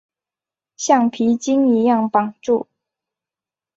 [0.77, 2.67] 橡皮筋一样绑住